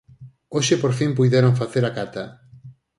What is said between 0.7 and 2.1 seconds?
por fin puideron facer a